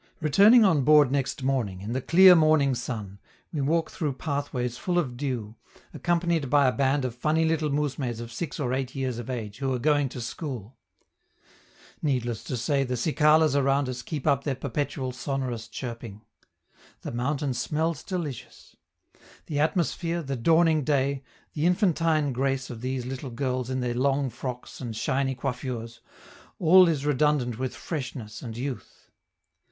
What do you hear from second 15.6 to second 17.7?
chirping. The mountain